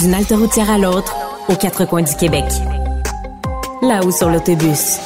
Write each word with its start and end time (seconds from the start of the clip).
D'une 0.00 0.12
halte 0.12 0.32
routière 0.32 0.70
à 0.70 0.76
l'autre, 0.76 1.16
aux 1.48 1.54
quatre 1.54 1.86
coins 1.86 2.02
du 2.02 2.14
Québec. 2.16 2.44
Là-haut 3.80 4.10
sur 4.10 4.28
l'autobus. 4.28 4.98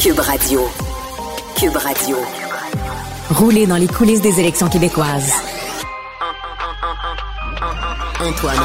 Cube 0.00 0.18
Radio. 0.18 0.60
Cube 1.56 1.76
Radio. 1.76 2.16
Rouler 3.30 3.66
dans 3.66 3.76
les 3.76 3.88
coulisses 3.88 4.20
des 4.20 4.38
élections 4.38 4.68
québécoises. 4.68 5.32
Antoine 8.20 8.56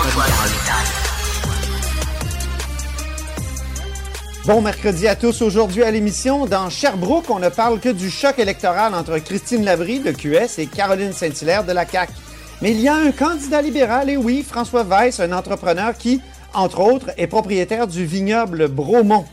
Bon 4.46 4.62
mercredi 4.62 5.08
à 5.08 5.16
tous. 5.16 5.42
Aujourd'hui 5.42 5.84
à 5.84 5.90
l'émission, 5.90 6.46
dans 6.46 6.70
Sherbrooke, 6.70 7.30
on 7.30 7.40
ne 7.40 7.50
parle 7.50 7.80
que 7.80 7.90
du 7.90 8.12
choc 8.12 8.38
électoral 8.38 8.94
entre 8.94 9.18
Christine 9.18 9.66
Labrie 9.66 10.02
de 10.02 10.12
QS 10.12 10.60
et 10.60 10.68
Caroline 10.68 11.14
Saint-Hilaire 11.14 11.64
de 11.64 11.72
la 11.72 11.88
CAQ. 11.88 12.14
Mais 12.62 12.72
il 12.72 12.82
y 12.82 12.88
a 12.88 12.96
un 12.96 13.12
candidat 13.12 13.62
libéral, 13.62 14.10
et 14.10 14.18
oui, 14.18 14.44
François 14.48 14.84
Weiss, 14.84 15.20
un 15.20 15.32
entrepreneur 15.32 15.96
qui, 15.96 16.22
entre 16.54 16.80
autres, 16.80 17.12
est 17.18 17.28
propriétaire 17.28 17.86
du 17.86 18.06
vignoble 18.06 18.68
Bromont. 18.68 19.26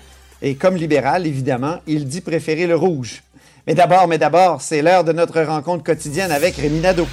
Et 0.42 0.56
comme 0.56 0.77
libéral, 0.77 1.27
évidemment, 1.27 1.78
il 1.86 2.06
dit 2.06 2.20
préférer 2.20 2.67
le 2.67 2.77
rouge. 2.77 3.22
Mais 3.67 3.75
d'abord, 3.75 4.08
mais 4.08 4.19
d'abord, 4.19 4.61
c'est 4.61 4.83
l'heure 4.83 5.05
de 5.05 5.12
notre 5.12 5.41
rencontre 5.41 5.83
quotidienne 5.83 6.30
avec 6.30 6.56
Rémi 6.56 6.80
Nadeau. 6.80 7.06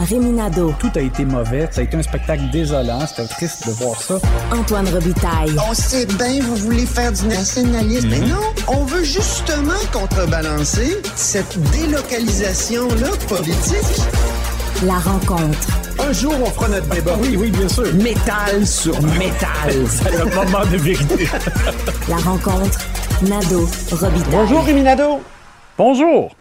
Rémi 0.00 0.32
Nadeau. 0.32 0.74
Tout 0.78 0.90
a 0.96 1.00
été 1.00 1.24
mauvais. 1.24 1.68
Ça 1.70 1.82
a 1.82 1.84
été 1.84 1.96
un 1.96 2.02
spectacle 2.02 2.42
désolant. 2.50 3.06
C'était 3.06 3.28
triste 3.28 3.66
de 3.66 3.72
voir 3.72 4.00
ça. 4.00 4.18
Antoine 4.50 4.88
Robitaille. 4.88 5.54
On 5.68 5.74
sait 5.74 6.06
bien, 6.06 6.40
vous 6.40 6.56
voulez 6.56 6.86
faire 6.86 7.12
du 7.12 7.26
nationalisme. 7.26 8.08
Mais 8.08 8.20
non, 8.20 8.40
on 8.68 8.84
veut 8.84 9.04
justement 9.04 9.78
contrebalancer 9.92 10.96
cette 11.14 11.58
délocalisation-là 11.72 13.10
politique. 13.28 14.00
La 14.84 14.94
rencontre. 14.94 15.68
Un 16.00 16.12
jour, 16.12 16.34
on 16.42 16.46
fera 16.46 16.68
notre 16.68 16.88
débat. 16.88 17.16
Oui, 17.22 17.36
oui, 17.38 17.50
bien 17.52 17.68
sûr. 17.68 17.94
Métal 17.94 18.66
sur 18.66 19.00
métal. 19.02 19.70
C'est 19.86 20.20
un 20.20 20.24
moment 20.24 20.64
de 20.64 20.76
vérité. 20.76 21.28
La 22.08 22.16
rencontre. 22.16 22.80
Nadeau. 23.22 23.68
Robitaille. 23.92 24.32
Bonjour 24.32 24.64
Rémi 24.64 24.82
Nadeau. 24.82 25.20
Bonjour. 25.78 26.34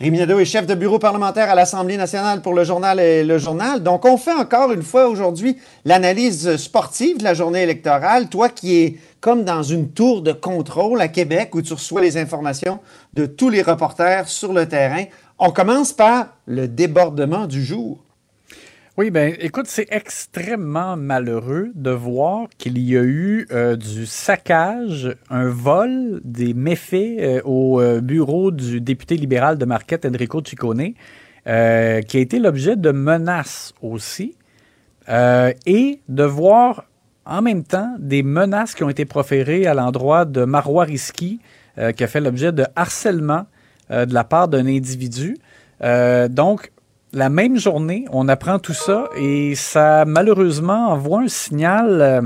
Rémi 0.00 0.18
Nadeau 0.18 0.40
est 0.40 0.44
chef 0.44 0.66
de 0.66 0.74
bureau 0.74 0.98
parlementaire 0.98 1.48
à 1.48 1.54
l'Assemblée 1.54 1.96
nationale 1.96 2.42
pour 2.42 2.52
le 2.54 2.64
journal 2.64 2.98
et 2.98 3.22
le 3.22 3.38
journal. 3.38 3.80
Donc, 3.80 4.04
on 4.04 4.16
fait 4.16 4.32
encore 4.32 4.72
une 4.72 4.82
fois 4.82 5.06
aujourd'hui 5.08 5.56
l'analyse 5.84 6.56
sportive 6.56 7.18
de 7.18 7.24
la 7.24 7.34
journée 7.34 7.62
électorale. 7.62 8.28
Toi 8.28 8.48
qui 8.48 8.76
es 8.76 8.98
comme 9.20 9.44
dans 9.44 9.62
une 9.62 9.90
tour 9.92 10.20
de 10.20 10.32
contrôle 10.32 11.00
à 11.00 11.06
Québec 11.06 11.54
où 11.54 11.62
tu 11.62 11.72
reçois 11.72 12.00
les 12.00 12.16
informations 12.16 12.80
de 13.14 13.24
tous 13.24 13.50
les 13.50 13.62
reporters 13.62 14.28
sur 14.28 14.52
le 14.52 14.66
terrain. 14.66 15.04
On 15.38 15.50
commence 15.50 15.92
par 15.92 16.36
le 16.46 16.68
débordement 16.68 17.48
du 17.48 17.64
jour. 17.64 18.04
Oui, 18.96 19.10
ben 19.10 19.34
écoute, 19.40 19.66
c'est 19.66 19.88
extrêmement 19.90 20.96
malheureux 20.96 21.72
de 21.74 21.90
voir 21.90 22.46
qu'il 22.56 22.78
y 22.78 22.96
a 22.96 23.02
eu 23.02 23.48
euh, 23.50 23.74
du 23.74 24.06
saccage, 24.06 25.16
un 25.30 25.48
vol, 25.48 26.20
des 26.22 26.54
méfaits 26.54 27.18
euh, 27.18 27.40
au 27.44 27.80
euh, 27.80 28.00
bureau 28.00 28.52
du 28.52 28.80
député 28.80 29.16
libéral 29.16 29.58
de 29.58 29.64
Marquette, 29.64 30.06
Enrico 30.06 30.40
Ciccone, 30.44 30.92
qui 31.44 31.50
a 31.50 31.98
été 32.20 32.38
l'objet 32.38 32.76
de 32.76 32.92
menaces 32.92 33.74
aussi, 33.82 34.36
et 35.08 36.00
de 36.08 36.24
voir 36.24 36.84
en 37.26 37.42
même 37.42 37.64
temps 37.64 37.96
des 37.98 38.22
menaces 38.22 38.74
qui 38.74 38.84
ont 38.84 38.88
été 38.88 39.04
proférées 39.04 39.66
à 39.66 39.74
l'endroit 39.74 40.24
de 40.24 40.44
Marois 40.44 40.84
Risky, 40.84 41.40
qui 41.96 42.04
a 42.04 42.06
fait 42.06 42.20
l'objet 42.20 42.52
de 42.52 42.64
harcèlement 42.76 43.44
de 43.90 44.14
la 44.14 44.24
part 44.24 44.48
d'un 44.48 44.66
individu. 44.66 45.36
donc, 45.80 46.70
la 47.14 47.28
même 47.28 47.58
journée, 47.58 48.06
on 48.10 48.28
apprend 48.28 48.58
tout 48.58 48.74
ça 48.74 49.08
et 49.16 49.54
ça 49.54 50.04
malheureusement 50.04 50.88
envoie 50.88 51.22
un 51.22 51.28
signal 51.28 52.00
euh, 52.00 52.20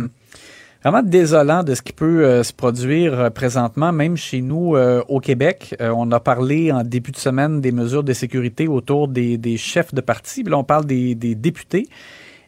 vraiment 0.83 1.03
désolant 1.03 1.63
de 1.63 1.75
ce 1.75 1.83
qui 1.83 1.93
peut 1.93 2.25
euh, 2.25 2.43
se 2.43 2.53
produire 2.53 3.21
euh, 3.21 3.31
présentement, 3.31 3.93
même 3.93 4.17
chez 4.17 4.41
nous 4.41 4.77
au 5.09 5.21
Québec. 5.21 5.77
on 5.81 6.11
a 6.11 6.21
parlé 6.21 6.73
en 6.73 6.83
début 6.83 7.13
de 7.13 7.19
semaine 7.19 7.61
des 7.61 7.73
mesures 7.73 8.03
de 8.03 8.13
sécurité 8.13 8.67
autour 8.67 9.09
des, 9.09 9.57
chefs 9.57 9.95
de 9.95 10.01
parti. 10.01 10.43
là, 10.43 10.57
on 10.57 10.65
parle 10.65 10.87
des, 10.87 11.15
députés. 11.15 11.87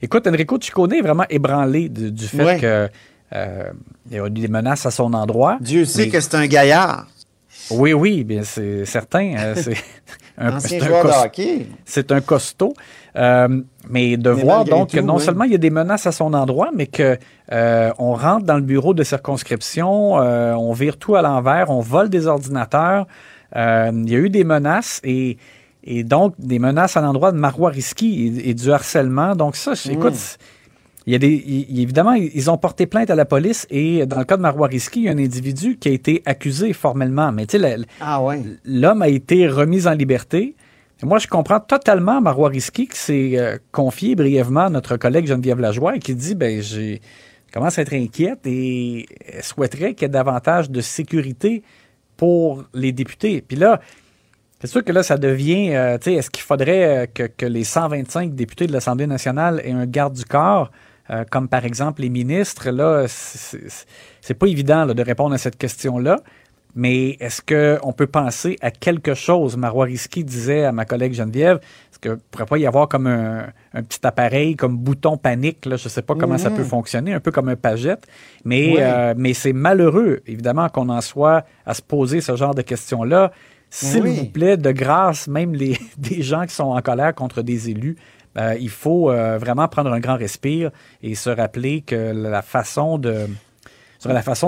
Écoute, 0.03 0.27
Enrico 0.27 0.59
Ciccone 0.59 0.95
est 0.95 1.03
vraiment 1.03 1.27
ébranlé 1.29 1.91
du 1.91 2.27
fait 2.27 2.59
qu'il 2.59 4.17
y 4.17 4.19
a 4.19 4.27
eu 4.27 4.31
des 4.31 4.49
menaces 4.49 4.87
à 4.87 4.91
son 4.91 5.13
endroit. 5.13 5.59
Dieu 5.61 5.85
sait 5.85 6.09
que 6.09 6.21
c'est 6.21 6.35
un 6.35 6.47
gaillard. 6.47 7.07
Oui, 7.71 7.93
oui, 7.93 8.25
bien 8.25 8.43
c'est 8.43 8.85
certain. 8.85 9.55
c'est 9.55 9.75
un, 10.39 10.59
joueur 10.59 11.05
de 11.05 11.27
hockey. 11.27 11.67
C'est 11.85 12.13
un 12.13 12.21
costaud. 12.21 12.75
Euh, 13.17 13.63
mais 13.89 14.17
de 14.17 14.31
voir 14.31 14.65
donc 14.65 14.91
que 14.91 15.01
non 15.01 15.19
seulement 15.19 15.45
il 15.45 15.53
y 15.53 15.55
a 15.55 15.59
des 15.59 15.71
menaces 15.71 16.07
à 16.07 16.13
son 16.13 16.33
endroit, 16.33 16.71
mais 16.75 16.87
que 16.87 17.19
euh, 17.53 17.91
on 17.99 18.15
rentre 18.15 18.47
dans 18.47 18.55
le 18.55 18.63
bureau 18.63 18.95
de 18.95 19.03
circonscription, 19.03 20.21
euh, 20.21 20.53
on 20.55 20.73
vire 20.73 20.97
tout 20.97 21.17
à 21.17 21.23
l'envers, 21.23 21.71
on 21.71 21.81
vole 21.81 22.09
des 22.09 22.27
ordinateurs. 22.27 23.07
il 23.55 24.09
y 24.09 24.15
a 24.15 24.19
eu 24.19 24.31
des 24.31 24.45
menaces 24.45 25.01
et, 25.03 25.39
et 25.83 26.05
donc 26.05 26.35
des 26.39 26.59
menaces 26.59 26.97
à 26.97 27.01
l'endroit 27.01 27.33
de 27.33 27.39
Marois 27.39 27.71
Risky 27.71 28.41
et, 28.45 28.55
du 28.55 28.71
harcèlement. 28.71 29.35
Donc 29.35 29.57
ça, 29.57 29.73
écoute, 29.91 30.15
hmm. 30.15 30.60
Il 31.07 31.13
y 31.13 31.17
a 31.17 31.19
des, 31.19 31.67
évidemment, 31.71 32.13
ils 32.13 32.51
ont 32.51 32.59
porté 32.59 32.87
plainte 32.87 33.11
à 33.11 33.15
la 33.15 33.25
police 33.25 33.67
et 33.71 34.05
dans 34.07 34.19
le 34.19 34.25
cas 34.25 34.37
de 34.37 34.43
Marois 34.43 34.69
Risky, 34.69 35.01
il 35.01 35.05
y 35.05 35.09
a 35.09 35.13
un 35.13 35.19
individu 35.19 35.77
qui 35.77 35.89
a 35.89 35.93
été 35.93 36.23
accusé 36.27 36.73
formellement. 36.73 37.33
Mais 37.33 37.47
tu 37.47 37.59
sais, 37.59 37.77
ah 38.01 38.23
l'homme 38.65 39.03
a 39.03 39.09
été 39.09 39.49
remis 39.49 39.87
en 39.87 39.93
liberté. 39.93 40.55
moi, 41.03 41.19
je 41.19 41.27
comprends 41.27 41.61
totalement 41.61 42.21
Marois 42.21 42.51
Risky 42.51 42.87
qui 42.87 42.99
s'est 42.99 43.33
euh, 43.37 43.57
confié 43.73 44.15
brièvement 44.15 44.67
à 44.67 44.71
notre 44.71 44.97
collègue 44.99 45.27
Geneviève 45.27 45.59
Lajoie 45.59 45.97
et 45.97 46.01
qui 46.01 46.15
dit 46.15 46.35
ben 46.35 46.61
j'ai 46.61 47.01
commence 47.53 47.79
à 47.79 47.83
être 47.83 47.95
inquiète 47.95 48.47
et 48.47 49.07
souhaiterait 49.43 49.95
qu'il 49.95 50.03
y 50.03 50.07
ait 50.07 50.09
davantage 50.09 50.71
de 50.71 50.81
sécurité 50.81 51.63
pour 52.17 52.65
les 52.75 52.93
députés. 52.93 53.43
Puis 53.43 53.57
là, 53.57 53.81
c'est 54.61 54.67
sûr 54.67 54.85
que 54.85 54.93
là, 54.93 55.03
ça 55.03 55.17
devient, 55.17 55.75
euh, 55.75 55.99
tu 55.99 56.05
sais, 56.05 56.15
est-ce 56.15 56.31
qu'il 56.31 56.43
faudrait 56.43 56.85
euh, 56.85 57.07
que, 57.07 57.23
que, 57.25 57.47
les 57.47 57.65
125 57.65 58.35
députés 58.35 58.67
de 58.67 58.73
l'Assemblée 58.73 59.07
nationale 59.07 59.61
aient 59.65 59.73
un 59.73 59.87
garde 59.87 60.15
du 60.15 60.25
corps? 60.25 60.71
Euh, 61.11 61.25
comme 61.29 61.49
par 61.49 61.65
exemple 61.65 62.03
les 62.03 62.09
ministres, 62.09 62.71
là, 62.71 63.07
c'est 63.09 64.35
pas 64.35 64.47
évident 64.47 64.87
de 64.87 65.03
répondre 65.03 65.35
à 65.35 65.39
cette 65.39 65.57
question-là. 65.59 66.21
Mais 66.77 67.17
est-ce 67.21 67.43
qu'on 67.43 67.93
peut 67.93 68.07
penser 68.07 68.57
à 68.61 68.71
quelque 68.71 69.15
chose? 69.15 69.57
Marois 69.57 69.87
Risky 69.87 70.23
disait 70.23 70.65
à 70.65 70.73
ma 70.73 70.85
collègue 70.85 71.15
Geneviève, 71.15 71.59
est-ce 71.91 71.99
qu'il 71.99 72.13
ne 72.13 72.17
pourrait 72.17 72.47
pas 72.47 72.59
y 72.59 72.67
avoir 72.67 72.89
comme 72.89 73.09
un, 73.09 73.53
petit 73.83 73.99
appareil, 74.05 74.55
comme 74.55 74.77
bouton 74.77 75.17
panique, 75.17 75.67
là, 75.67 75.77
je 75.77 75.85
ne 75.85 75.89
sais 75.89 76.03
pas 76.03 76.15
comment 76.15 76.39
ça 76.39 76.51
peut 76.51 76.63
mm-hmm. 76.63 76.67
fonctionner, 76.67 77.13
un 77.13 77.21
peu 77.21 77.33
comme 77.33 77.49
un 77.49 77.57
pagette, 77.57 78.07
mais, 78.45 78.77
euh, 78.79 79.15
mais 79.17 79.35
c'est 79.35 79.53
malheureux, 79.53 80.21
évidemment, 80.27 80.69
qu'on 80.69 80.89
en 80.91 81.01
soit 81.01 81.45
à 81.67 81.75
se 81.75 81.83
poser 81.83 82.21
ce 82.21 82.37
genre 82.37 82.55
de 82.55 82.63
questions-là. 82.63 83.33
S'il 83.69 84.03
vous 84.03 84.27
plaît, 84.27 84.57
de 84.57 84.73
grâce, 84.73 85.29
même 85.29 85.55
les, 85.55 85.79
des 85.99 86.23
gens 86.23 86.47
qui 86.47 86.55
sont 86.55 86.65
en 86.65 86.81
colère 86.83 87.15
contre 87.15 87.43
des 87.43 87.71
élus, 87.71 87.97
euh, 88.39 88.57
il 88.61 88.71
faut 88.71 89.11
euh, 89.11 89.39
vraiment 89.39 89.67
prendre 89.69 89.93
un 89.93 90.01
grand 90.01 90.17
respire 90.17 90.71
et 91.03 91.15
se 91.15 91.31
rappeler 91.31 91.83
que 91.83 92.13
la 92.13 92.43
façon 92.43 92.99
de 92.99 93.27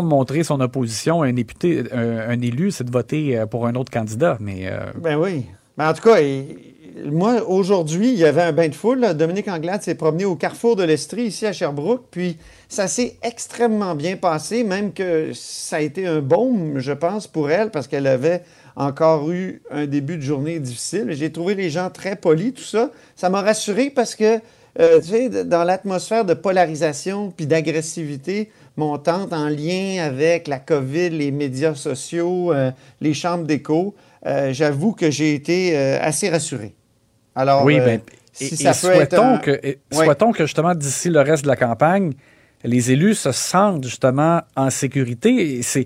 montrer 0.03 0.45
son 0.45 0.61
opposition 0.61 1.23
à 1.23 1.27
un 1.27 1.33
député, 1.33 1.83
un, 1.93 2.41
élu, 2.41 2.71
c'est 2.71 2.85
de 2.85 2.93
voter 2.93 3.37
euh, 3.39 3.47
pour 3.47 3.67
un 3.67 3.75
autre 3.75 3.91
candidat. 3.91 4.37
Mais 4.41 4.71
ben 4.97 5.17
oui. 5.17 5.47
Mais 5.77 5.85
en 5.85 5.95
tout 5.95 6.03
cas, 6.03 6.19
moi 7.11 7.43
aujourd'hui, 7.49 8.13
il 8.13 8.19
y 8.19 8.25
avait 8.25 8.43
un 8.43 8.53
bain 8.53 8.69
de 8.69 8.75
foule. 8.75 9.15
Dominique 9.15 9.49
Anglade 9.49 9.83
s'est 9.83 9.95
promené 9.95 10.27
au 10.27 10.37
carrefour 10.37 10.77
de 10.77 10.85
l'Estrie 10.85 11.25
ici 11.25 11.47
à 11.47 11.53
Sherbrooke, 11.53 12.05
puis 12.11 12.37
ça 12.69 12.87
s'est 12.87 13.17
extrêmement 13.23 13.95
bien 13.95 14.17
passé, 14.17 14.63
même 14.63 14.93
que 14.93 15.33
ça 15.33 15.77
a 15.77 15.81
été 15.81 16.07
un 16.07 16.21
baume, 16.21 16.79
je 16.79 16.93
pense, 16.93 17.27
pour 17.27 17.51
elle, 17.51 17.71
parce 17.71 17.89
qu'elle 17.89 18.07
avait 18.07 18.43
encore 18.77 19.31
eu 19.31 19.63
un 19.71 19.87
début 19.87 20.17
de 20.17 20.23
journée 20.23 20.59
difficile. 20.61 21.07
J'ai 21.11 21.31
trouvé 21.33 21.55
les 21.55 21.71
gens 21.71 21.91
très 21.91 22.17
polis, 22.17 22.55
tout 22.55 22.63
ça. 22.63 22.91
Ça 23.17 23.29
m'a 23.29 23.43
rassuré 23.43 23.91
parce 23.91 24.15
que, 24.15 24.41
euh, 24.81 25.01
tu 25.01 25.09
sais, 25.09 25.45
dans 25.45 25.65
l'atmosphère 25.65 26.25
de 26.25 26.35
polarisation 26.35 27.31
puis 27.37 27.47
d'agressivité 27.47 28.51
montante 28.77 29.33
en 29.33 29.49
lien 29.49 30.03
avec 30.03 30.49
la 30.49 30.59
COVID, 30.59 31.11
les 31.11 31.31
médias 31.31 31.75
sociaux, 31.75 32.53
euh, 32.53 32.71
les 33.01 33.13
chambres 33.15 33.45
d'écho, 33.45 33.95
euh, 34.27 34.53
j'avoue 34.53 34.93
que 34.93 35.11
j'ai 35.11 35.35
été 35.35 35.77
assez 35.77 36.31
rassuré. 36.31 36.75
Alors, 37.35 37.65
oui, 37.65 37.81
ben, 37.81 38.01
si 38.33 38.55
et, 38.55 38.57
ça 38.57 38.71
et 38.71 38.75
peut 38.81 39.01
être 39.03 39.11
souhaitons, 39.17 39.35
un- 39.35 39.39
que, 39.39 39.51
et 39.63 39.79
Ouais. 39.93 40.05
souhaitons 40.05 40.33
que 40.33 40.45
justement 40.47 40.75
d'ici 40.75 41.11
le 41.11 41.21
reste 41.21 41.43
de 41.43 41.49
la 41.49 41.57
campagne, 41.57 42.13
les 42.65 42.93
élus 42.93 43.15
se 43.15 43.33
sentent 43.33 43.85
justement 43.85 44.43
en 44.57 44.71
sécurité. 44.71 45.63
C'est, 45.63 45.85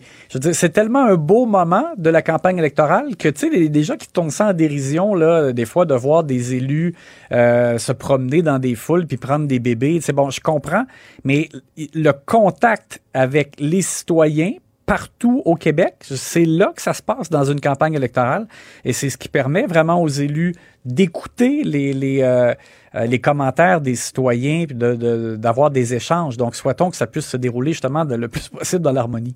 c'est 0.52 0.70
tellement 0.70 1.04
un 1.04 1.16
beau 1.16 1.46
moment 1.46 1.86
de 1.96 2.10
la 2.10 2.22
campagne 2.22 2.58
électorale 2.58 3.16
que, 3.16 3.28
tu 3.28 3.50
sais, 3.50 3.68
les 3.68 3.82
gens 3.82 3.96
qui 3.96 4.08
tournent 4.08 4.30
ça 4.30 4.48
en 4.48 4.52
dérision, 4.52 5.14
là, 5.14 5.52
des 5.52 5.64
fois, 5.64 5.84
de 5.84 5.94
voir 5.94 6.24
des 6.24 6.54
élus 6.54 6.94
euh, 7.32 7.78
se 7.78 7.92
promener 7.92 8.42
dans 8.42 8.58
des 8.58 8.74
foules 8.74 9.06
puis 9.06 9.16
prendre 9.16 9.46
des 9.46 9.58
bébés, 9.58 10.00
c'est 10.02 10.12
bon, 10.12 10.30
je 10.30 10.40
comprends, 10.40 10.84
mais 11.24 11.48
le 11.94 12.12
contact 12.12 13.00
avec 13.14 13.54
les 13.58 13.82
citoyens 13.82 14.52
partout 14.86 15.42
au 15.44 15.56
Québec. 15.56 15.96
C'est 16.02 16.44
là 16.44 16.72
que 16.74 16.80
ça 16.80 16.94
se 16.94 17.02
passe 17.02 17.28
dans 17.28 17.44
une 17.44 17.60
campagne 17.60 17.94
électorale 17.94 18.46
et 18.84 18.92
c'est 18.92 19.10
ce 19.10 19.18
qui 19.18 19.28
permet 19.28 19.66
vraiment 19.66 20.00
aux 20.00 20.08
élus 20.08 20.54
d'écouter 20.84 21.64
les, 21.64 21.92
les, 21.92 22.22
euh, 22.22 22.54
les 23.04 23.18
commentaires 23.20 23.80
des 23.82 23.94
citoyens 23.94 24.64
puis 24.66 24.74
de- 24.76 24.94
de- 24.94 25.36
d'avoir 25.36 25.70
des 25.70 25.92
échanges. 25.92 26.36
Donc, 26.38 26.56
souhaitons 26.56 26.88
que 26.90 26.96
ça 26.96 27.06
puisse 27.06 27.26
se 27.26 27.36
dérouler 27.36 27.72
justement 27.72 28.04
de 28.06 28.14
le 28.14 28.28
plus 28.28 28.48
possible 28.48 28.82
dans 28.82 28.92
l'harmonie. 28.92 29.34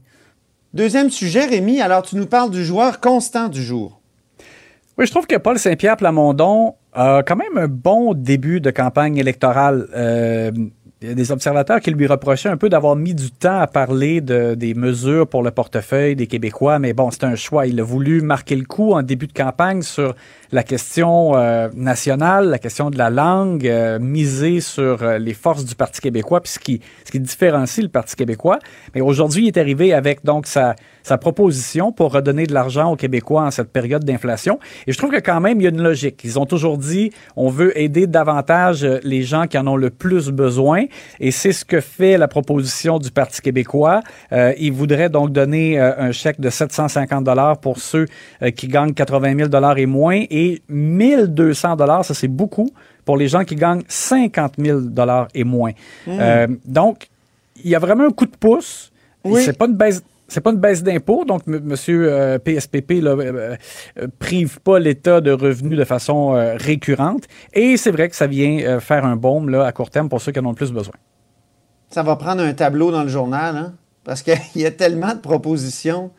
Deuxième 0.73 1.11
sujet, 1.11 1.45
Rémi, 1.47 1.81
alors 1.83 2.03
tu 2.03 2.17
nous 2.17 2.27
parles 2.27 2.51
du 2.51 2.65
joueur 2.65 3.01
constant 3.01 3.49
du 3.49 3.63
jour. 3.63 4.01
Oui, 4.97 5.07
je 5.07 5.11
trouve 5.11 5.27
que 5.27 5.37
Paul 5.37 5.59
Saint-Pierre 5.59 5.97
Plamondon 5.97 6.75
a 6.93 7.23
quand 7.27 7.37
même 7.37 7.57
un 7.59 7.69
bon 7.69 8.15
début 8.15 8.61
de 8.61 8.71
campagne 8.71 9.17
électorale. 9.17 9.89
Euh, 9.95 10.51
des 11.03 11.33
observateurs 11.33 11.81
qui 11.81 11.91
lui 11.91 12.07
reprochaient 12.07 12.51
un 12.51 12.59
peu 12.59 12.69
d'avoir 12.69 12.95
mis 12.95 13.15
du 13.15 13.31
temps 13.31 13.59
à 13.59 13.67
parler 13.67 14.21
de, 14.21 14.55
des 14.55 14.75
mesures 14.75 15.27
pour 15.27 15.43
le 15.43 15.51
portefeuille 15.51 16.15
des 16.15 16.27
Québécois, 16.27 16.79
mais 16.79 16.93
bon, 16.93 17.11
c'est 17.11 17.25
un 17.25 17.37
choix. 17.37 17.67
Il 17.67 17.81
a 17.81 17.83
voulu 17.83 18.21
marquer 18.21 18.55
le 18.55 18.65
coup 18.65 18.93
en 18.93 19.03
début 19.03 19.27
de 19.27 19.33
campagne 19.33 19.81
sur 19.81 20.15
la 20.53 20.63
question 20.63 21.37
euh, 21.37 21.69
nationale, 21.75 22.51
la 22.51 22.59
question 22.59 22.91
de 22.91 22.99
la 22.99 23.09
langue, 23.09 23.67
euh, 23.67 23.99
miser 23.99 24.61
sur 24.61 25.03
euh, 25.03 25.17
les 25.17 25.33
forces 25.33 25.65
du 25.65 25.75
Parti 25.75 26.03
québécois, 26.03 26.43
puis 26.43 26.53
ce 26.53 26.59
qui, 26.59 26.81
ce 27.05 27.11
qui 27.11 27.21
différencie 27.21 27.83
le 27.83 27.91
Parti 27.91 28.15
québécois. 28.15 28.59
Mais 28.95 29.01
aujourd'hui, 29.01 29.45
il 29.45 29.49
est 29.49 29.59
arrivé 29.59 29.95
avec 29.95 30.23
donc 30.23 30.47
sa, 30.47 30.75
sa 31.03 31.19
proposition 31.19 31.93
pour 31.93 32.13
redonner 32.13 32.47
de 32.47 32.55
l'argent 32.55 32.93
aux 32.93 32.97
Québécois 32.97 33.43
en 33.43 33.51
cette 33.51 33.73
période 33.73 34.05
d'inflation. 34.05 34.59
Et 34.87 34.93
je 34.93 34.99
trouve 34.99 35.11
que 35.11 35.21
quand 35.21 35.41
même, 35.41 35.61
il 35.61 35.65
y 35.65 35.67
a 35.67 35.71
une 35.71 35.83
logique. 35.83 36.21
Ils 36.25 36.39
ont 36.39 36.47
toujours 36.47 36.79
dit, 36.79 37.11
on 37.37 37.49
veut 37.49 37.79
aider 37.79 38.07
davantage 38.07 38.85
euh, 38.85 38.99
les 39.03 39.23
gens 39.23 39.47
qui 39.47 39.59
en 39.59 39.67
ont 39.67 39.77
le 39.77 39.91
plus 39.91 40.31
besoin. 40.31 40.85
Et 41.19 41.31
c'est 41.31 41.53
ce 41.53 41.65
que 41.65 41.81
fait 41.81 42.19
la 42.19 42.29
proposition 42.29 42.99
du 42.99 43.11
Parti 43.11 43.41
québécois. 43.41 44.01
Euh, 44.33 44.53
ils 44.59 44.73
voudraient 44.73 45.09
donc 45.09 45.33
donner 45.33 45.81
euh, 45.81 45.93
un 45.99 46.13
chèque 46.13 46.41
de 46.41 46.51
750 46.51 47.25
dollars 47.25 47.59
pour 47.59 47.79
ceux 47.79 48.07
euh, 48.43 48.51
qui 48.51 48.69
gagnent 48.69 48.95
80 48.95 49.37
000 49.37 49.49
dollars 49.49 49.79
et 49.79 49.87
moins 49.87 50.23
et 50.31 50.63
1200 50.69 51.77
dollars, 51.77 52.05
ça 52.05 52.15
c'est 52.15 52.29
beaucoup, 52.29 52.71
pour 53.05 53.17
les 53.17 53.29
gens 53.29 53.45
qui 53.45 53.57
gagnent 53.57 53.83
50 53.89 54.55
000 54.59 54.81
dollars 54.81 55.29
et 55.35 55.45
moins. 55.45 55.73
Euh, 56.09 56.47
donc, 56.65 57.09
il 57.65 57.71
y 57.71 57.75
a 57.75 57.79
vraiment 57.79 58.05
un 58.05 58.11
coup 58.11 58.27
de 58.27 58.37
pouce. 58.37 58.93
Oui. 59.25 59.43
C'est 59.45 59.57
pas 59.57 59.67
une 59.67 59.75
baisse. 59.75 60.03
C'est 60.31 60.41
pas 60.41 60.51
une 60.53 60.59
baisse 60.59 60.83
d'impôt, 60.83 61.25
donc 61.25 61.43
M. 61.49 61.61
Monsieur 61.65 62.09
euh, 62.13 62.39
PSPP 62.39 63.03
là, 63.03 63.11
euh, 63.11 63.57
euh, 63.99 64.07
prive 64.21 64.61
pas 64.61 64.79
l'État 64.79 65.21
de 65.21 65.33
revenus 65.33 65.77
de 65.77 65.85
façon 65.85 66.35
euh, 66.37 66.55
récurrente. 66.57 67.25
Et 67.53 67.77
c'est 67.77 67.91
vrai 67.91 68.09
que 68.09 68.15
ça 68.17 68.27
vient 68.29 68.59
euh, 68.61 68.81
faire 68.81 69.05
un 69.05 69.17
baume 69.17 69.49
là, 69.51 69.67
à 69.67 69.73
court 69.73 69.91
terme 69.91 70.09
pour 70.09 70.21
ceux 70.21 70.31
qui 70.33 70.39
en 70.39 70.47
ont 70.47 70.51
le 70.51 70.55
plus 70.55 70.73
besoin. 70.73 70.95
Ça 71.91 72.03
va 72.05 72.15
prendre 72.15 72.43
un 72.43 72.53
tableau 72.53 72.93
dans 72.93 73.03
le 73.03 73.09
journal, 73.09 73.57
hein? 73.57 73.73
parce 74.05 74.23
qu'il 74.23 74.39
y 74.55 74.65
a 74.67 74.71
tellement 74.71 75.15
de 75.15 75.19
propositions 75.21 76.13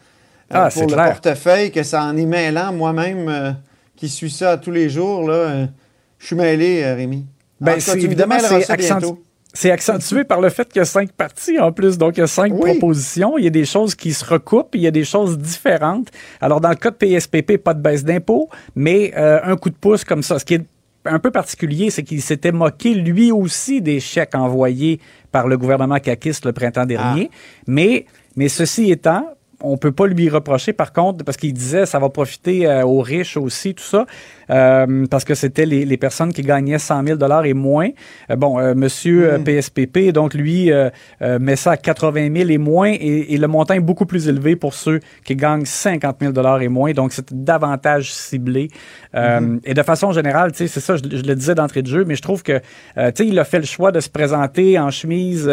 euh, 0.54 0.66
Ah, 0.66 0.70
pour 0.74 0.82
le 0.84 0.88
clair. 0.94 1.06
portefeuille 1.14 1.72
que 1.72 1.84
ça 1.84 2.04
en 2.04 2.18
est 2.18 2.26
mêlant. 2.26 2.74
Moi-même, 2.74 3.30
euh, 3.30 3.52
qui 3.96 4.10
suis 4.10 4.30
ça 4.30 4.58
tous 4.58 4.72
les 4.72 4.90
jours, 4.90 5.26
là, 5.28 5.34
euh, 5.34 5.66
je 6.20 6.26
suis 6.28 6.36
mêlé, 6.36 6.84
euh, 6.84 6.96
Rémi. 6.96 7.26
En 7.62 7.66
Ben, 7.66 7.80
c'est 7.80 8.02
évidemment, 8.02 8.36
c'est 8.40 8.62
ça 8.62 8.74
accentu- 8.74 9.00
bientôt. 9.00 9.24
C'est 9.54 9.72
accentué 9.72 10.24
par 10.24 10.40
le 10.40 10.50
fait 10.50 10.68
qu'il 10.68 10.80
y 10.80 10.82
a 10.82 10.86
cinq 10.86 11.12
partis 11.12 11.60
en 11.60 11.72
plus. 11.72 11.98
Donc, 11.98 12.18
il 12.18 12.22
y 12.22 12.24
a 12.24 12.28
cinq 12.28 12.54
Oui. 12.54 12.72
propositions. 12.72 13.38
Il 13.38 13.44
y 13.44 13.48
a 13.48 13.52
des 13.52 13.66
choses 13.66 13.96
qui 13.96 14.14
se 14.14 14.24
recoupent. 14.24 14.76
Il 14.76 14.82
y 14.82 14.88
a 14.88 14.92
des 14.92 15.04
choses 15.04 15.38
différentes. 15.38 16.08
Alors, 16.40 16.62
dans 16.62 16.70
le 16.70 16.76
cas 16.76 16.92
de 16.92 16.96
PSPP, 16.96 17.58
pas 17.58 17.74
de 17.74 17.82
baisse 17.82 18.04
d'impôt, 18.04 18.50
mais 18.76 19.14
euh, 19.18 19.40
un 19.44 19.56
coup 19.58 19.70
de 19.70 19.76
pouce 19.76 20.04
comme 20.06 20.24
ça. 20.24 20.40
Ce 20.40 20.46
qui 20.46 20.54
est 20.56 20.66
un 21.06 21.20
peu 21.20 21.32
particulier, 21.32 21.90
c'est 21.90 22.04
qu'il 22.04 22.22
s'était 22.22 22.52
moqué 22.52 22.94
lui 22.94 23.32
aussi 23.32 23.82
des 23.82 24.00
chèques 24.00 24.36
envoyés 24.36 25.00
par 25.32 25.48
le 25.48 25.58
gouvernement 25.58 26.00
caquiste 26.00 26.46
le 26.46 26.54
printemps 26.54 26.86
dernier. 26.86 27.30
Mais, 27.68 28.06
mais 28.36 28.48
ceci 28.50 28.92
étant, 28.92 29.26
on 29.64 29.78
peut 29.78 29.92
pas 29.92 30.08
lui 30.08 30.30
reprocher, 30.30 30.74
par 30.74 30.94
contre, 30.94 31.24
parce 31.26 31.38
qu'il 31.38 31.54
disait 31.54 31.86
ça 31.86 32.00
va 32.00 32.10
profiter 32.10 32.68
euh, 32.68 32.86
aux 32.86 33.02
riches 33.02 33.38
aussi, 33.38 33.74
tout 33.76 33.84
ça, 33.84 34.06
euh, 34.50 35.06
parce 35.10 35.24
que 35.26 35.34
c'était 35.36 35.66
les, 35.66 35.86
les 35.86 35.98
personnes 35.98 36.34
qui 36.34 36.42
gagnaient 36.42 36.80
100 36.80 37.04
000 37.06 37.18
dollars 37.18 37.46
et 37.46 37.54
moins. 37.54 37.90
Euh, 38.30 38.36
bon, 38.36 38.60
Monsieur 38.76 39.38
PSPP, 39.44 40.12
donc 40.12 40.34
lui 40.34 40.70
met 41.40 41.56
ça 41.56 41.72
à 41.72 41.78
80 41.78 42.30
000 42.36 42.50
et 42.50 42.58
moins, 42.58 42.90
et, 42.92 43.34
et 43.34 43.38
le 43.38 43.48
montant 43.48 43.74
est 43.74 43.80
beaucoup 43.80 44.06
plus 44.06 44.28
élevé 44.28 44.56
pour 44.56 44.74
ceux 44.74 45.00
qui 45.24 45.36
gagnent 45.36 45.66
50 45.66 46.18
000 46.20 46.32
dollars 46.34 46.62
et 46.62 46.68
moins. 46.68 46.92
Donc 46.92 47.14
c'est 47.14 47.34
davantage 47.34 48.12
ciblé. 48.14 48.70
Euh, 49.16 49.58
Et 49.66 49.74
de 49.74 49.84
façon 49.84 50.12
générale, 50.12 50.52
tu 50.52 50.60
sais, 50.60 50.68
c'est 50.68 50.80
ça, 50.80 50.96
je, 50.98 51.04
je 51.04 51.24
le 51.24 51.36
disais 51.36 51.56
d'entrée 51.56 51.82
de 51.82 51.88
jeu, 51.88 52.04
mais 52.06 52.16
je 52.16 52.22
trouve 52.22 52.44
que, 52.44 52.60
tu 52.60 52.64
sais, 53.16 53.28
il 53.28 53.38
a 53.40 53.44
fait 53.46 53.60
le 53.60 53.66
choix 53.66 53.92
de 53.92 54.00
se 54.00 54.10
présenter 54.10 54.78
en 54.80 54.90
chemise, 54.92 55.48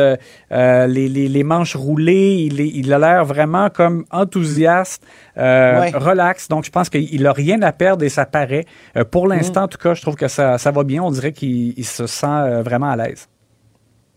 les, 0.50 0.86
les, 0.86 1.28
les 1.28 1.44
manches 1.44 1.76
roulées. 1.76 2.36
Il, 2.48 2.60
est- 2.60 2.70
il 2.74 2.92
a 2.92 2.98
l'air 2.98 3.24
vraiment 3.24 3.68
comme 3.70 3.97
enthousiaste, 4.10 5.02
euh, 5.36 5.80
Ouais. 5.80 5.90
relax. 5.94 6.48
Donc, 6.48 6.64
je 6.64 6.70
pense 6.70 6.88
qu'il 6.88 7.26
a 7.26 7.32
rien 7.32 7.60
à 7.62 7.72
perdre 7.72 8.04
et 8.04 8.08
ça 8.08 8.26
paraît. 8.26 8.64
Euh, 8.96 9.04
pour 9.04 9.26
l'instant, 9.28 9.62
en 9.64 9.68
tout 9.68 9.78
cas, 9.78 9.94
je 9.94 10.02
trouve 10.02 10.16
que 10.16 10.28
ça, 10.28 10.58
ça 10.58 10.70
va 10.70 10.84
bien. 10.84 11.02
On 11.02 11.10
dirait 11.10 11.32
qu'il 11.32 11.74
il 11.78 11.84
se 11.86 12.06
sent 12.06 12.26
euh, 12.26 12.62
vraiment 12.62 12.90
à 12.90 12.96
l'aise. 12.96 13.28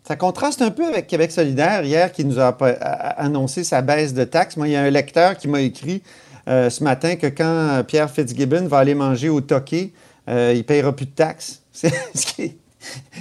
Ça 0.08 0.16
contraste 0.16 0.62
un 0.62 0.72
peu 0.72 0.86
avec 0.88 1.08
Québec 1.08 1.32
solidaire 1.32 1.84
hier 1.84 2.12
qui 2.12 2.26
nous 2.26 2.40
a 2.40 2.50
annoncé 3.18 3.64
sa 3.64 3.82
baisse 3.82 4.14
de 4.14 4.24
taxes. 4.24 4.58
Moi, 4.58 4.68
il 4.68 4.72
y 4.72 4.76
a 4.76 4.82
un 4.82 4.90
lecteur 4.90 5.38
qui 5.38 5.48
m'a 5.48 5.62
écrit 5.62 6.02
euh, 6.48 6.70
ce 6.72 6.84
matin 6.84 7.16
que 7.16 7.28
quand 7.28 7.84
Pierre 7.88 8.10
Fitzgibbon 8.10 8.68
va 8.68 8.80
aller 8.80 8.96
manger 8.96 9.30
au 9.30 9.42
Toqué, 9.42 9.94
euh, 10.28 10.52
il 10.54 10.60
ne 10.60 10.64
payera 10.64 10.92
plus 10.96 11.06
de 11.06 11.12
taxes. 11.12 11.62
C'est 11.72 11.94
ce 12.16 12.26
qui 12.26 12.42
est- 12.44 12.58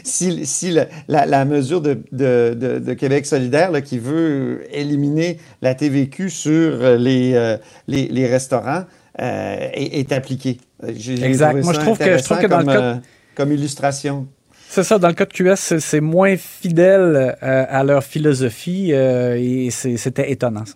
si 0.05 0.47
si 0.47 0.73
le- 0.73 0.87
la, 1.09 1.27
la 1.27 1.45
mesure 1.45 1.81
de, 1.81 2.03
de- 2.13 2.55
de- 2.59 2.79
de 2.79 2.95
Québec 2.95 3.27
solidaire 3.27 3.71
là, 3.71 3.81
qui 3.81 3.99
veut 3.99 4.63
éliminer 4.73 5.39
la 5.63 5.75
TVQ 5.75 6.31
sur 6.31 6.51
euh, 6.83 6.97
les, 6.97 7.35
euh, 7.35 7.57
les, 7.89 8.09
les 8.09 8.27
restaurants 8.27 8.85
euh, 9.21 9.69
est, 9.75 9.99
est 10.01 10.13
appliquée. 10.13 10.59
J'ai- 10.97 11.23
Exact. 11.25 11.63
Moi, 11.63 11.73
je 11.75 11.81
trouve 11.81 11.99
que- 11.99 12.19
je 12.19 12.23
trouve 12.25 12.39
que 12.39 12.47
dans 12.47 12.59
le 12.61 12.65
comme, 12.65 12.73
cas- 12.75 12.81
euh, 12.83 12.95
comme 13.35 13.53
illustration. 13.53 14.27
C'est 14.69 14.85
ça, 14.85 14.99
dans 14.99 15.09
le 15.09 15.15
cas 15.15 15.27
de 15.27 15.33
QS, 15.33 15.57
c'est- 15.57 15.81
c'est 15.81 16.01
moins 16.01 16.37
fidèle 16.37 17.37
euh, 17.43 17.67
à 17.69 17.83
leur 17.85 18.05
philosophie 18.05 18.93
euh, 18.93 19.37
et 19.37 19.71
c'est- 19.71 19.97
c'était 19.97 20.31
étonnant. 20.31 20.65
ça. 20.65 20.75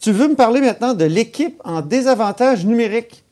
Tu 0.00 0.10
veux 0.12 0.28
me 0.28 0.34
parler 0.36 0.60
maintenant 0.60 0.94
de 0.94 1.04
l'équipe 1.04 1.60
en 1.64 1.80
désavantage 1.82 2.64
numérique? 2.64 3.24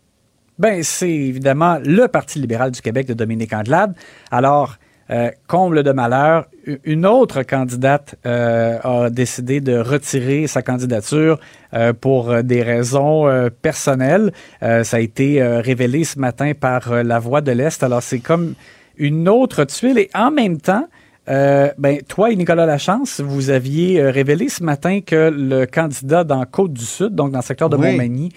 Ben, 0.59 0.83
c'est 0.83 1.11
évidemment 1.11 1.79
le 1.85 2.07
Parti 2.07 2.39
libéral 2.39 2.71
du 2.71 2.81
Québec 2.81 3.07
de 3.07 3.15
Dominique 3.15 3.53
Anglade. 3.53 3.95
Alors, 4.31 4.77
euh, 5.11 5.31
comble 5.47 5.83
de 5.83 5.93
malheur, 5.93 6.47
une 6.85 7.05
autre 7.05 7.43
candidate 7.43 8.15
euh, 8.25 8.79
a 8.83 9.11
décidé 9.11 9.61
de 9.61 9.77
retirer 9.77 10.47
sa 10.47 10.63
candidature 10.63 11.39
euh, 11.75 11.93
pour 11.93 12.43
des 12.43 12.63
raisons 12.63 13.51
personnelles. 13.63 14.33
Ça 14.61 14.97
a 14.97 15.01
été 15.01 15.43
révélé 15.43 16.05
ce 16.05 16.19
matin 16.19 16.53
par 16.59 17.03
La 17.03 17.19
Voix 17.19 17.41
de 17.41 17.53
l'Est. 17.53 17.83
Alors, 17.83 18.03
c'est 18.03 18.21
comme 18.21 18.55
une 18.97 19.29
autre 19.29 19.65
tuile 19.65 19.99
et 19.99 20.11
en 20.15 20.31
même 20.31 20.61
temps, 20.61 20.87
euh, 21.29 21.71
ben, 21.79 22.01
toi 22.03 22.31
et 22.31 22.37
Nicolas 22.37 22.67
Lachance, 22.67 23.21
vous 23.21 23.49
aviez 23.49 24.01
euh, 24.01 24.11
révélé 24.11 24.49
ce 24.49 24.63
matin 24.63 25.01
que 25.01 25.31
le 25.35 25.65
candidat 25.65 26.23
dans 26.23 26.45
Côte-du-Sud, 26.45 27.15
donc 27.15 27.33
dans 27.33 27.39
le 27.39 27.45
secteur 27.45 27.71
de 27.71 27.77
Oui. 27.77 27.91
Montmagny, 27.91 28.31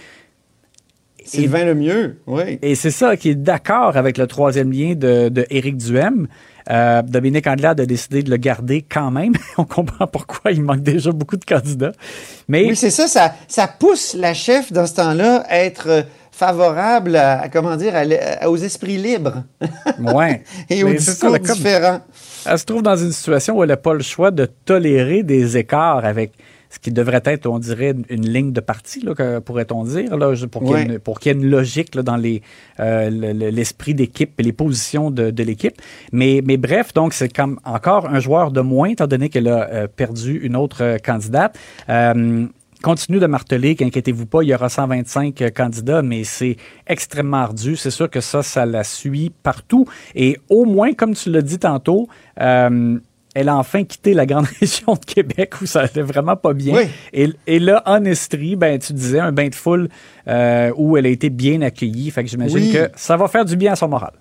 Sylvain 1.29 1.65
Lemieux, 1.65 2.19
oui. 2.27 2.59
et 2.61 2.75
c'est 2.75 2.91
ça 2.91 3.17
qui 3.17 3.29
est 3.29 3.35
d'accord 3.35 3.97
avec 3.97 4.17
le 4.17 4.27
troisième 4.27 4.71
lien 4.71 4.93
de, 4.95 5.29
de 5.29 5.45
Éric 5.49 5.77
Duhem. 5.77 6.27
Euh, 6.69 7.01
Dominique 7.01 7.47
Anglade 7.47 7.79
a 7.79 7.85
décidé 7.85 8.23
de 8.23 8.29
le 8.29 8.35
garder 8.37 8.81
quand 8.81 9.09
même. 9.11 9.33
On 9.57 9.63
comprend 9.63 10.05
pourquoi 10.07 10.51
il 10.51 10.61
manque 10.63 10.81
déjà 10.81 11.11
beaucoup 11.11 11.37
de 11.37 11.45
candidats. 11.45 11.93
Mais 12.49 12.65
Oui, 12.67 12.75
c'est 12.75 12.89
ça, 12.89 13.07
ça, 13.07 13.33
ça 13.47 13.67
pousse 13.67 14.15
la 14.15 14.33
chef 14.33 14.71
dans 14.73 14.85
ce 14.85 14.95
temps-là 14.95 15.43
à 15.47 15.59
être 15.59 15.87
euh, 15.89 16.01
favorable 16.31 17.15
à, 17.15 17.41
à, 17.41 17.49
comment 17.49 17.75
dire, 17.77 17.93
à 17.95 18.49
aux 18.49 18.57
esprits 18.57 18.97
libres 18.97 19.43
ouais. 20.13 20.43
et 20.69 20.83
aux 20.83 20.89
ça, 20.89 20.93
discours 20.95 21.31
comme- 21.39 21.55
différents. 21.55 22.01
Elle 22.45 22.59
se 22.59 22.65
trouve 22.65 22.81
dans 22.83 22.95
une 22.97 23.11
situation 23.11 23.57
où 23.57 23.63
elle 23.63 23.69
n'a 23.69 23.77
pas 23.77 23.93
le 23.93 24.03
choix 24.03 24.31
de 24.31 24.45
tolérer 24.65 25.23
des 25.23 25.57
écarts 25.57 26.05
avec 26.05 26.31
ce 26.69 26.79
qui 26.79 26.91
devrait 26.91 27.21
être, 27.25 27.47
on 27.47 27.59
dirait, 27.59 27.95
une, 28.09 28.27
ligne 28.27 28.51
de 28.51 28.59
parti, 28.59 29.05
pourrait-on 29.45 29.83
dire, 29.85 30.17
là, 30.17 30.33
pour 30.51 30.63
qu'il 30.63 30.71
y 30.71 30.79
ait 30.79 30.83
une, 30.83 30.99
pour 30.99 31.19
qu'il 31.19 31.31
y 31.31 31.35
ait 31.35 31.37
une 31.39 31.49
logique 31.49 31.95
là, 31.95 32.03
dans 32.03 32.17
les, 32.17 32.41
euh, 32.79 33.09
le- 33.09 33.33
le- 33.33 33.49
l'esprit 33.49 33.93
d'équipe 33.93 34.33
et 34.39 34.43
les 34.43 34.53
positions 34.53 35.09
de, 35.11 35.31
de 35.31 35.43
l'équipe. 35.43 35.81
Mais, 36.11 36.41
mais 36.45 36.57
bref, 36.57 36.93
donc 36.93 37.13
c'est 37.13 37.33
comme 37.33 37.59
encore 37.63 38.07
un 38.09 38.19
joueur 38.19 38.51
de 38.51 38.61
moins, 38.61 38.89
étant 38.89 39.07
donné 39.07 39.29
qu'elle 39.29 39.47
a 39.47 39.69
euh, 39.69 39.87
perdu 39.87 40.39
une 40.43 40.55
autre 40.55 40.83
euh, 40.83 40.97
candidate. 40.97 41.57
Euh, 41.89 42.45
continue 42.83 43.19
de 43.19 43.25
marteler 43.25 43.75
qu'inquiétez-vous 43.75 44.27
pas, 44.27 44.43
il 44.43 44.49
y 44.49 44.53
aura 44.53 44.69
125 44.69 45.41
euh, 45.41 45.49
candidats, 45.49 46.01
mais 46.03 46.23
c'est 46.23 46.57
extrêmement 46.85 47.37
ardu. 47.37 47.75
C'est 47.75 47.89
sûr 47.91 48.09
que 48.09 48.21
ça, 48.21 48.43
ça 48.43 48.65
la 48.65 48.83
suit 48.83 49.31
partout. 49.41 49.85
Et 50.15 50.37
au 50.49 50.65
moins, 50.65 50.93
comme 50.93 51.15
tu 51.15 51.31
l'as 51.31 51.41
dit 51.41 51.57
tantôt, 51.59 52.07
euh, 52.39 52.99
elle 53.39 53.49
a 53.49 53.55
enfin 53.57 53.83
quitté 53.83 54.15
la 54.15 54.25
grande 54.25 54.47
région 54.59 54.93
de 54.93 55.05
Québec 55.05 55.61
où 55.61 55.67
ça 55.67 55.81
allait 55.81 56.01
vraiment 56.01 56.35
pas 56.35 56.53
bien. 56.53 56.75
Oui. 56.75 56.83
Et, 57.13 57.29
et 57.45 57.59
là, 57.59 57.83
en 57.85 58.03
Estrie, 58.03 58.55
ben, 58.55 58.79
tu 58.79 58.93
disais 58.93 59.19
un 59.19 59.31
bain 59.31 59.47
de 59.49 59.53
foule 59.55 59.89
euh, 60.27 60.71
où 60.75 60.97
elle 60.97 61.05
a 61.05 61.09
été 61.09 61.29
bien 61.29 61.61
accueillie. 61.61 62.09
Fait 62.09 62.23
que 62.23 62.29
j'imagine 62.31 62.57
Oui. 62.57 62.71
que 62.73 62.89
ça 62.95 63.15
va 63.15 63.27
faire 63.27 63.45
du 63.45 63.55
bien 63.55 63.73
à 63.73 63.75
son 63.75 63.89
moral. 63.89 64.13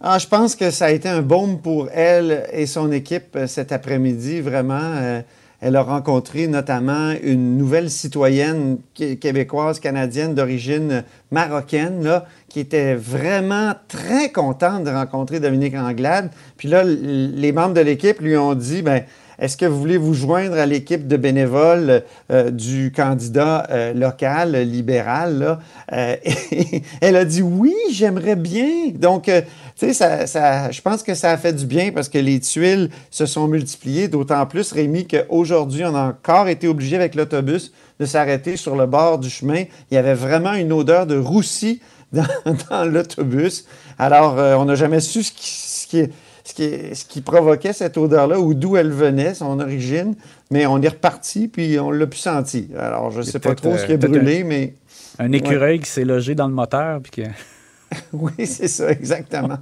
Ah, 0.00 0.18
je 0.18 0.26
pense 0.28 0.54
que 0.54 0.70
ça 0.70 0.86
a 0.86 0.90
été 0.92 1.08
un 1.08 1.20
baume 1.20 1.60
pour 1.60 1.88
elle 1.92 2.46
et 2.52 2.66
son 2.66 2.92
équipe 2.92 3.34
euh, 3.34 3.48
cet 3.48 3.72
après-midi. 3.72 4.40
Vraiment, 4.40 4.78
euh, 4.80 5.20
elle 5.60 5.76
a 5.76 5.82
rencontré 5.82 6.46
notamment 6.46 7.12
une 7.22 7.58
nouvelle 7.58 7.90
citoyenne 7.90 8.78
qué- 8.94 9.16
québécoise, 9.16 9.78
canadienne 9.78 10.34
d'origine 10.34 11.04
marocaine, 11.30 12.02
là, 12.02 12.26
qui 12.48 12.60
était 12.60 12.94
vraiment 12.94 13.74
très 13.88 14.32
contente 14.32 14.84
de 14.84 14.90
rencontrer 14.90 15.38
Dominique 15.38 15.74
Anglade. 15.74 16.30
Puis 16.56 16.68
là, 16.68 16.82
les 16.84 17.52
membres 17.52 17.74
de 17.74 17.80
l'équipe 17.80 18.20
lui 18.20 18.36
ont 18.36 18.54
dit, 18.54 18.82
ben, 18.82 19.02
est-ce 19.40 19.56
que 19.56 19.64
vous 19.64 19.78
voulez 19.78 19.96
vous 19.96 20.12
joindre 20.12 20.58
à 20.58 20.66
l'équipe 20.66 21.08
de 21.08 21.16
bénévoles 21.16 22.02
euh, 22.30 22.50
du 22.50 22.92
candidat 22.94 23.66
euh, 23.70 23.94
local, 23.94 24.52
libéral? 24.52 25.58
Euh, 25.92 26.16
elle 27.00 27.16
a 27.16 27.24
dit 27.24 27.40
oui, 27.40 27.74
j'aimerais 27.90 28.36
bien. 28.36 28.90
Donc, 28.94 29.24
tu 29.24 29.32
sais, 29.76 29.94
ça, 29.94 30.26
ça- 30.26 30.70
je 30.70 30.82
pense 30.82 31.02
que 31.02 31.14
ça 31.14 31.30
a 31.30 31.38
fait 31.38 31.54
du 31.54 31.64
bien 31.64 31.90
parce 31.90 32.10
que 32.10 32.18
les 32.18 32.38
tuiles 32.38 32.90
se 33.10 33.24
sont 33.24 33.48
multipliées, 33.48 34.08
d'autant 34.08 34.44
plus, 34.44 34.72
Rémi, 34.72 35.06
qu'aujourd'hui, 35.06 35.84
on 35.86 35.94
a 35.94 36.08
encore 36.08 36.48
été 36.48 36.68
obligé 36.68 36.96
avec 36.96 37.14
l'autobus 37.14 37.72
de 37.98 38.04
s'arrêter 38.04 38.58
sur 38.58 38.76
le 38.76 38.84
bord 38.84 39.18
du 39.18 39.30
chemin. 39.30 39.64
Il 39.90 39.94
y 39.94 39.96
avait 39.96 40.14
vraiment 40.14 40.52
une 40.52 40.72
odeur 40.72 41.06
de 41.06 41.16
roussi 41.18 41.80
dans, 42.12 42.84
l'autobus. 42.84 43.64
Alors, 43.98 44.34
on 44.60 44.66
n'a 44.66 44.74
jamais 44.74 45.00
su 45.00 45.22
ce 45.22 45.32
qui, 45.32 45.48
ce 45.48 45.86
qui 45.86 45.98
est- 46.00 46.12
ce 46.44 46.54
qui, 46.54 46.94
ce 46.94 47.04
qui 47.04 47.20
provoquait 47.20 47.72
cette 47.72 47.96
odeur-là 47.96 48.40
ou 48.40 48.54
d'où 48.54 48.76
elle 48.76 48.90
venait, 48.90 49.34
son 49.34 49.60
origine, 49.60 50.14
mais 50.50 50.66
on 50.66 50.80
est 50.80 50.88
reparti 50.88 51.48
puis 51.48 51.78
on 51.78 51.90
l'a 51.90 52.06
pu 52.06 52.18
sentir. 52.18 52.64
Alors, 52.78 53.10
je 53.10 53.18
ne 53.18 53.22
sais 53.22 53.38
pas 53.38 53.54
trop 53.54 53.76
ce 53.76 53.86
qui 53.86 53.92
a 53.92 53.94
euh, 53.94 53.98
brûlé, 53.98 54.44
mais 54.44 54.74
Un 55.18 55.32
écureuil 55.32 55.80
qui 55.80 55.90
s'est 55.90 56.04
logé 56.04 56.34
dans 56.34 56.48
le 56.48 56.54
moteur. 56.54 57.00
Puis 57.02 57.22
que... 57.22 57.28
oui, 58.12 58.46
c'est 58.46 58.68
ça, 58.68 58.90
exactement. 58.90 59.58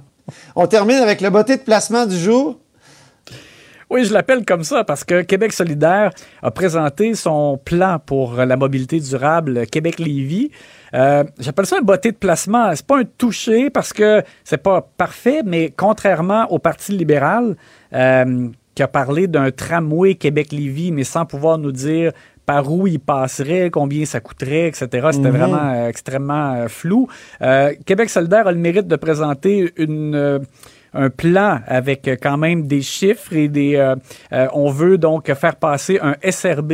On 0.55 0.67
termine 0.67 0.97
avec 0.97 1.21
le 1.21 1.29
beauté 1.29 1.57
de 1.57 1.61
placement 1.61 2.05
du 2.05 2.17
jour. 2.17 2.57
Oui, 3.89 4.05
je 4.05 4.13
l'appelle 4.13 4.45
comme 4.45 4.63
ça 4.63 4.83
parce 4.83 5.03
que 5.03 5.23
Québec 5.23 5.51
solidaire 5.51 6.11
a 6.43 6.51
présenté 6.51 7.15
son 7.15 7.57
plan 7.57 7.97
pour 7.97 8.35
la 8.35 8.55
mobilité 8.55 8.99
durable 8.99 9.65
Québec-Lévis. 9.65 10.51
Euh, 10.93 11.23
J'appelle 11.39 11.65
ça 11.65 11.77
un 11.77 11.81
botté 11.81 12.11
de 12.11 12.17
placement. 12.17 12.71
C'est 12.75 12.85
pas 12.85 12.99
un 12.99 13.03
toucher 13.03 13.71
parce 13.71 13.91
que 13.91 14.23
c'est 14.43 14.61
pas 14.61 14.87
parfait, 14.97 15.41
mais 15.43 15.73
contrairement 15.75 16.45
au 16.51 16.59
Parti 16.59 16.91
libéral 16.91 17.55
euh, 17.93 18.49
qui 18.75 18.83
a 18.83 18.87
parlé 18.87 19.27
d'un 19.27 19.49
tramway 19.49 20.15
Québec-Lévis, 20.15 20.91
mais 20.91 21.03
sans 21.03 21.25
pouvoir 21.25 21.57
nous 21.57 21.71
dire 21.71 22.11
par 22.49 22.71
où 22.71 22.87
il 22.87 22.99
passerait, 22.99 23.69
combien 23.69 24.05
ça 24.05 24.21
coûterait, 24.21 24.67
etc. 24.67 25.09
C'était 25.11 25.29
vraiment 25.29 25.69
euh, 25.71 25.87
extrêmement 25.87 26.53
euh, 26.53 26.67
flou. 26.67 27.07
Euh, 27.43 27.73
Québec 27.85 28.09
solidaire 28.09 28.47
a 28.47 28.51
le 28.51 28.57
mérite 28.57 28.87
de 28.87 28.95
présenter 28.95 29.71
une... 29.77 30.39
un 30.93 31.09
plan 31.09 31.59
avec 31.67 32.07
euh, 32.07 32.15
quand 32.21 32.37
même 32.37 32.67
des 32.67 32.81
chiffres 32.81 33.33
et 33.35 33.47
des. 33.47 33.75
euh, 33.75 33.95
euh, 34.33 34.47
on 34.53 34.69
veut 34.71 34.97
donc 34.97 35.31
faire 35.33 35.55
passer 35.55 35.99
un 36.01 36.15
SRB 36.29 36.73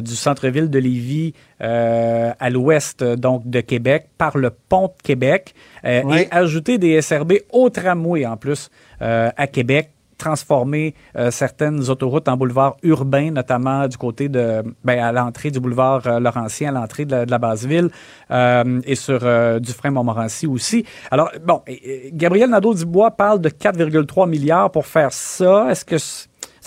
du 0.00 0.14
centre-ville 0.16 0.68
de 0.70 0.78
Lévis 0.78 1.34
euh, 1.62 2.32
à 2.38 2.50
l'ouest 2.50 3.02
donc 3.02 3.48
de 3.48 3.60
Québec 3.60 4.08
par 4.18 4.36
le 4.36 4.50
pont 4.50 4.88
de 4.88 5.02
Québec 5.02 5.54
euh, 5.84 6.02
Oui. 6.04 6.20
et 6.22 6.28
ajouter 6.30 6.78
des 6.78 7.00
SRB 7.00 7.34
au 7.52 7.70
tramway 7.70 8.26
en 8.26 8.36
plus 8.36 8.70
euh, 9.02 9.30
à 9.36 9.46
Québec 9.46 9.90
transformer 10.18 10.94
euh, 11.16 11.30
certaines 11.30 11.88
autoroutes 11.90 12.28
en 12.28 12.36
boulevards 12.36 12.76
urbains, 12.82 13.30
notamment 13.30 13.86
du 13.88 13.96
côté 13.96 14.28
de, 14.28 14.62
ben, 14.84 14.98
à 14.98 15.12
l'entrée 15.12 15.50
du 15.50 15.60
boulevard 15.60 16.06
euh, 16.06 16.20
Laurentien, 16.20 16.74
à 16.74 16.80
l'entrée 16.80 17.04
de 17.04 17.12
la, 17.12 17.24
la 17.24 17.38
base-ville, 17.38 17.90
euh, 18.30 18.80
et 18.84 18.94
sur 18.94 19.20
Dufresne-Montmorency 19.60 20.46
aussi. 20.46 20.84
Alors, 21.10 21.30
bon, 21.44 21.62
Gabriel 22.12 22.50
Nadeau-Dubois 22.50 23.12
parle 23.12 23.40
de 23.40 23.48
4,3 23.48 24.28
milliards 24.28 24.70
pour 24.70 24.86
faire 24.86 25.12
ça. 25.12 25.70
Est-ce 25.70 25.84
que 25.84 25.96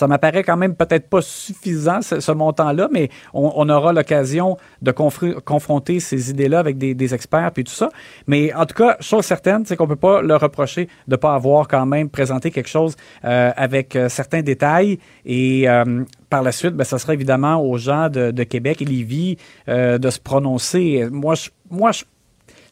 ça 0.00 0.06
m'apparaît 0.06 0.42
quand 0.42 0.56
même 0.56 0.74
peut-être 0.76 1.10
pas 1.10 1.20
suffisant, 1.20 2.00
ce, 2.00 2.32
montant-là, 2.32 2.88
mais 2.90 3.10
on, 3.34 3.68
aura 3.68 3.92
l'occasion 3.92 4.56
de 4.80 4.92
confr- 4.92 5.38
confronter 5.42 6.00
ces 6.00 6.30
idées-là 6.30 6.58
avec 6.58 6.78
des, 6.78 7.14
experts 7.14 7.50
puis 7.52 7.64
tout 7.64 7.72
ça. 7.72 7.90
Mais 8.26 8.54
en 8.54 8.64
tout 8.64 8.74
cas, 8.74 8.96
chose 9.00 9.26
certaine, 9.26 9.66
c'est 9.66 9.76
qu'on 9.76 9.86
peut 9.86 9.96
pas 9.96 10.22
leur 10.22 10.40
reprocher 10.40 10.88
de 11.06 11.16
pas 11.16 11.34
avoir 11.34 11.68
quand 11.68 11.84
même 11.84 12.08
présenté 12.08 12.50
quelque 12.50 12.68
chose 12.68 12.96
euh, 13.26 13.50
avec 13.56 13.94
euh, 13.94 14.08
certains 14.08 14.40
détails. 14.40 14.98
Et 15.26 15.68
euh, 15.68 16.04
par 16.30 16.42
la 16.42 16.52
suite, 16.52 16.74
ben, 16.74 16.84
ça 16.84 16.98
sera 16.98 17.12
évidemment 17.12 17.62
aux 17.62 17.76
gens 17.76 18.08
de, 18.08 18.42
Québec 18.44 18.80
et 18.80 18.86
Lévis 18.86 19.36
de 19.68 20.10
se 20.10 20.18
prononcer. 20.18 21.08
Moi, 21.10 21.34
je, 21.34 21.50
moi, 21.70 21.90
tu 21.92 22.04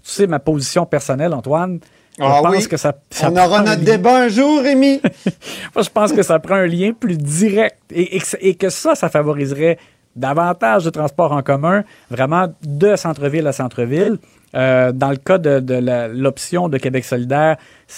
sais 0.02 0.26
ma 0.26 0.38
position 0.38 0.86
personnelle, 0.86 1.34
Antoine. 1.34 1.80
Je 2.18 2.24
Ah 2.24 2.40
pense 2.42 2.56
oui. 2.56 2.68
que 2.68 2.76
ça, 2.76 2.94
ça 3.10 3.30
On 3.30 3.36
aura 3.36 3.46
prend 3.46 3.56
un 3.58 3.62
notre 3.64 3.78
lien- 3.78 3.84
débat 3.96 4.16
un 4.24 4.28
jour, 4.28 4.60
Rémi. 4.60 5.00
moi, 5.74 5.82
je 5.82 5.88
pense 5.90 6.12
que 6.12 6.22
ça 6.22 6.38
prend 6.40 6.56
un 6.56 6.66
lien 6.66 6.92
plus 6.98 7.16
direct 7.16 7.76
et, 7.92 8.16
et 8.16 8.20
que, 8.20 8.26
et 8.40 8.54
que 8.56 8.68
ça, 8.70 8.94
ça 8.94 9.08
favoriserait 9.08 9.78
davantage 10.16 10.84
de 10.84 10.90
transport 10.90 11.30
en 11.32 11.42
commun, 11.42 11.84
vraiment 12.10 12.52
de 12.62 12.96
centre-ville 12.96 13.46
à 13.46 13.52
centre-ville. 13.52 14.18
Euh, 14.54 14.92
dans 14.92 15.10
le 15.10 15.16
cas 15.16 15.38
de, 15.38 15.60
de 15.60 15.78
l'option 16.14 16.68
de 16.68 16.78
Québec 16.78 17.04
solidaire, 17.04 17.56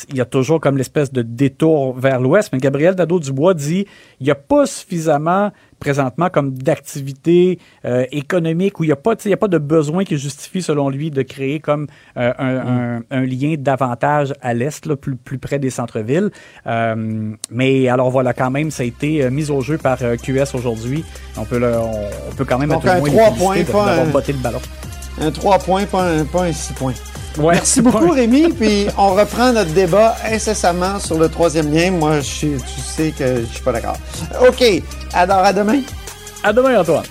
il 0.08 0.16
y 0.16 0.20
a 0.20 0.24
toujours 0.24 0.60
comme 0.60 0.76
l'espèce 0.76 1.12
de 1.12 1.22
détour 1.22 1.96
vers 1.98 2.20
l'ouest, 2.20 2.50
mais 2.52 2.58
Gabriel 2.58 2.94
Nadeau-Dubois 2.96 3.54
dit 3.54 3.86
il 4.20 4.24
n'y 4.24 4.30
a 4.30 4.34
pas 4.36 4.66
suffisamment 4.66 5.50
présentement 5.78 6.28
comme 6.28 6.52
d'activité 6.52 7.58
euh, 7.84 8.04
économique 8.12 8.78
où 8.80 8.84
il 8.84 8.88
n'y 8.88 8.92
a, 8.92 8.96
pas, 8.96 9.14
il 9.24 9.30
y 9.30 9.34
a 9.34 9.36
pas 9.36 9.48
de 9.48 9.58
besoin 9.58 10.04
qui 10.04 10.18
justifie, 10.18 10.60
selon 10.60 10.90
lui, 10.90 11.10
de 11.10 11.22
créer 11.22 11.58
comme 11.60 11.86
euh, 12.16 12.32
un, 12.38 12.56
un- 12.98 13.00
un 13.10 13.20
lien 13.24 13.54
davantage 13.58 14.34
à 14.42 14.52
l'est, 14.52 14.94
plus, 14.96 15.16
plus 15.16 15.38
près 15.38 15.58
des 15.58 15.70
centres-villes. 15.70 16.30
Euh, 16.66 17.32
mais 17.50 17.88
alors 17.88 18.10
voilà, 18.10 18.32
quand 18.34 18.50
même, 18.50 18.70
ça 18.70 18.82
a 18.82 18.86
été 18.86 19.24
euh, 19.24 19.30
mis 19.30 19.50
au 19.50 19.60
jeu 19.62 19.78
par 19.78 19.98
euh, 20.02 20.16
QS 20.16 20.54
aujourd'hui. 20.54 21.04
On 21.38 21.44
peut, 21.44 21.58
le- 21.58 21.78
on, 21.78 22.02
on 22.30 22.34
peut 22.36 22.44
quand 22.44 22.58
même 22.58 22.68
Donc, 22.70 22.84
être 22.84 22.96
au 22.96 23.00
moins 23.00 23.08
trois 23.10 23.30
points, 23.36 23.56
d'avoir 23.86 24.06
botté 24.06 24.32
le 24.32 24.38
ballon. 24.38 24.60
Un 25.20 25.30
3 25.30 25.58
points, 25.60 25.84
pas 25.86 26.02
un, 26.04 26.24
pas 26.24 26.42
un 26.44 26.52
6 26.52 26.72
points. 26.74 26.94
Ouais, 27.38 27.54
Merci 27.54 27.80
beaucoup, 27.80 28.10
Rémi. 28.10 28.48
Puis 28.58 28.86
on 28.98 29.14
reprend 29.14 29.52
notre 29.52 29.70
débat 29.72 30.16
incessamment 30.30 30.98
sur 30.98 31.18
le 31.18 31.28
troisième 31.28 31.72
lien. 31.72 31.90
Moi, 31.92 32.16
je 32.20 32.26
suis- 32.26 32.56
tu 32.56 32.80
sais 32.80 33.12
que 33.16 33.42
je 33.42 33.46
suis 33.54 33.62
pas 33.62 33.72
d'accord. 33.72 33.96
OK. 34.46 34.64
Alors, 35.12 35.38
à 35.38 35.52
demain. 35.52 35.80
À 36.42 36.52
demain, 36.52 36.80
Antoine. 36.80 37.04